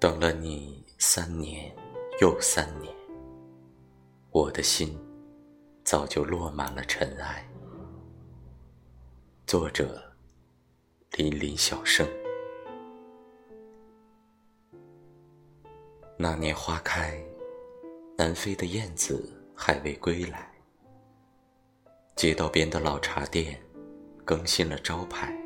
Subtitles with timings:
[0.00, 1.74] 等了你三年
[2.20, 2.94] 又三年，
[4.30, 4.96] 我的心
[5.82, 7.44] 早就落满了尘埃。
[9.44, 10.00] 作者：
[11.16, 12.06] 林林小生。
[16.16, 17.20] 那年花开，
[18.16, 20.48] 南飞的燕子还未归来。
[22.14, 23.60] 街道边的老茶店
[24.24, 25.36] 更新了招牌，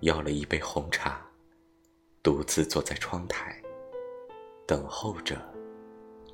[0.00, 1.26] 要了一杯红茶。
[2.22, 3.60] 独自坐在窗台，
[4.64, 5.36] 等候着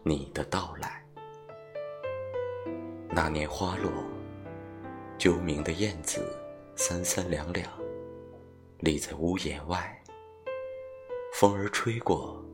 [0.02, 1.02] 你的到来。
[3.09, 3.91] 那年花落，
[5.19, 6.23] 啾鸣的燕子
[6.77, 7.66] 三三两两
[8.80, 9.98] 立在屋檐外。
[11.32, 12.45] 风儿吹过，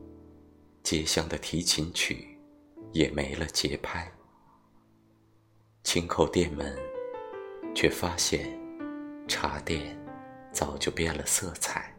[0.81, 2.39] 街巷的提琴曲
[2.93, 4.09] 也没了节拍。
[5.83, 6.73] 轻叩店门，
[7.75, 8.57] 却发现
[9.27, 10.01] 茶店
[10.53, 11.93] 早就变了色彩。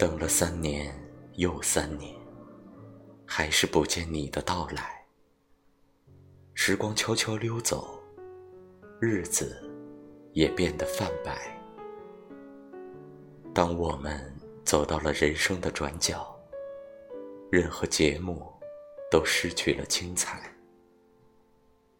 [0.00, 0.90] 等了三年
[1.34, 2.16] 又三年，
[3.26, 5.04] 还是不见你的到来。
[6.54, 8.02] 时光悄悄溜走，
[8.98, 9.62] 日子
[10.32, 11.54] 也变得泛白。
[13.52, 14.34] 当我们
[14.64, 16.34] 走到了人生的转角，
[17.52, 18.50] 任何节目
[19.10, 20.50] 都失去了精彩。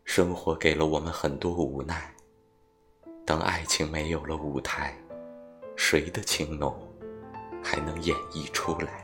[0.04, 2.16] 生活给了我们很多无奈。
[3.26, 4.96] 当爱情没有了舞台，
[5.76, 6.89] 谁的情浓？
[7.62, 9.02] 还能演绎出来。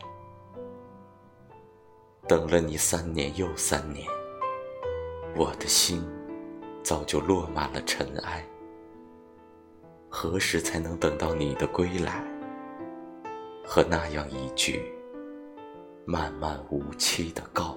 [2.29, 4.07] 等了你三年又三年，
[5.37, 6.05] 我的心
[6.83, 8.45] 早就落满了尘埃。
[10.09, 12.25] 何时才能等到你的归来？
[13.69, 14.93] 和那样一句
[16.05, 17.76] 漫漫无期的告？